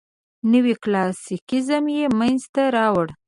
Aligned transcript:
نوي 0.51 0.73
کلاسیکیزم 0.83 1.85
یې 1.97 2.05
منځ 2.19 2.41
ته 2.53 2.63
راوړ. 2.75 3.07